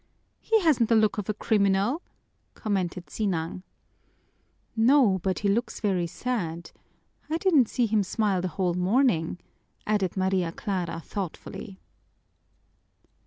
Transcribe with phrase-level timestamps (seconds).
[0.39, 2.01] "He hasn't the look of a criminal,"
[2.55, 3.61] commented Sinang.
[4.75, 6.71] "No, but he looks very sad.
[7.29, 9.37] I didn't see him smile the whole morning,"
[9.85, 11.79] added Maria Clara thoughtfully.